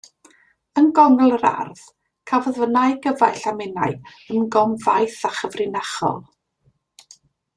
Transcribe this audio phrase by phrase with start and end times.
[0.81, 1.81] Yng nghongl yr ardd
[2.31, 3.93] cafodd fy nau gyfaill a minnau
[4.39, 6.19] ymgom faith a chyfrinachol.